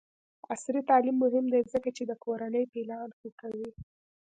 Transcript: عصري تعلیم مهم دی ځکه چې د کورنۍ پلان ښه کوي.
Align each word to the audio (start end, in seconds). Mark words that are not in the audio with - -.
عصري 0.53 0.81
تعلیم 0.89 1.15
مهم 1.23 1.45
دی 1.53 1.61
ځکه 1.73 1.89
چې 1.97 2.03
د 2.05 2.11
کورنۍ 2.23 2.63
پلان 2.73 3.09
ښه 3.17 3.29
کوي. 3.41 3.69